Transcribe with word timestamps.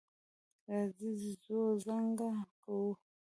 راځئ 0.69 1.11
ځو 1.43 1.59
څخنک 1.83 2.49
کوو. 2.63 2.91